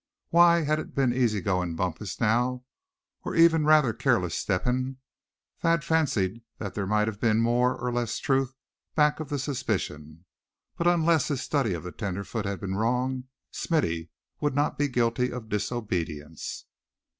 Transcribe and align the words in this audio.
Why, 0.31 0.63
had 0.63 0.79
it 0.79 0.95
been 0.95 1.13
easy 1.13 1.41
going 1.41 1.75
Bumpus 1.75 2.19
now, 2.19 2.63
or 3.23 3.35
even 3.35 3.65
rather 3.65 3.93
careless 3.93 4.33
Step 4.35 4.63
hen, 4.63 4.97
Thad 5.59 5.83
fancied 5.83 6.41
that 6.57 6.73
there 6.73 6.87
might 6.87 7.07
have 7.07 7.19
been 7.19 7.39
more 7.39 7.77
or 7.77 7.93
less 7.93 8.17
truth 8.17 8.55
back 8.95 9.19
of 9.19 9.29
the 9.29 9.37
suspicion; 9.37 10.25
but 10.75 10.87
unless 10.87 11.27
his 11.27 11.43
study 11.43 11.75
of 11.75 11.83
the 11.83 11.91
tenderfoot 11.91 12.45
had 12.47 12.59
been 12.59 12.73
wrong, 12.73 13.25
Smithy 13.51 14.09
would 14.39 14.55
not 14.55 14.75
be 14.75 14.87
guilty 14.87 15.31
of 15.31 15.49
disobedience. 15.49 16.65